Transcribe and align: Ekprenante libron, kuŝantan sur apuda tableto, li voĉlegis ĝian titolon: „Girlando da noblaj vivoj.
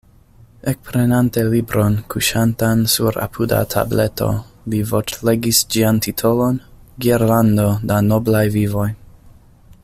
Ekprenante 0.69 1.41
libron, 1.49 1.97
kuŝantan 2.13 2.81
sur 2.93 3.19
apuda 3.25 3.59
tableto, 3.75 4.31
li 4.75 4.81
voĉlegis 4.93 5.61
ĝian 5.77 6.01
titolon: 6.07 6.61
„Girlando 7.07 7.69
da 7.93 8.01
noblaj 8.09 8.45
vivoj. 8.59 8.89